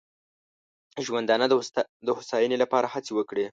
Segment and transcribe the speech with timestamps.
[1.05, 1.45] ژوندانه
[2.05, 3.45] د هوساینې لپاره هڅې وکړي.